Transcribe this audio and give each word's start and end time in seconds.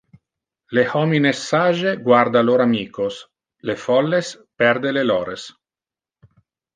Le 0.77 0.83
homines 0.99 1.41
sage 1.49 1.91
guarda 2.07 2.41
lor 2.47 2.63
amicos, 2.65 3.19
le 3.71 3.75
folles 3.85 4.31
perde 4.63 4.89
le 4.97 5.05
lores. 5.11 5.45